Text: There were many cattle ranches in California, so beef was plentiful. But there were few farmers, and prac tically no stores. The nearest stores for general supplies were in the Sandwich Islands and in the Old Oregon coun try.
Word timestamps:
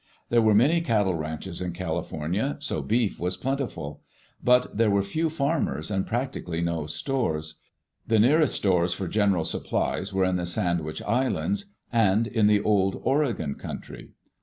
There 0.29 0.41
were 0.41 0.55
many 0.55 0.81
cattle 0.81 1.13
ranches 1.13 1.61
in 1.61 1.73
California, 1.73 2.55
so 2.57 2.81
beef 2.81 3.19
was 3.19 3.37
plentiful. 3.37 4.01
But 4.43 4.75
there 4.75 4.89
were 4.89 5.03
few 5.03 5.29
farmers, 5.29 5.91
and 5.91 6.07
prac 6.07 6.31
tically 6.31 6.63
no 6.63 6.87
stores. 6.87 7.59
The 8.07 8.17
nearest 8.17 8.55
stores 8.55 8.95
for 8.95 9.07
general 9.07 9.43
supplies 9.43 10.11
were 10.11 10.25
in 10.25 10.37
the 10.37 10.47
Sandwich 10.47 11.03
Islands 11.03 11.67
and 11.93 12.25
in 12.25 12.47
the 12.47 12.61
Old 12.63 12.99
Oregon 13.03 13.53
coun 13.53 13.79
try. 13.79 14.07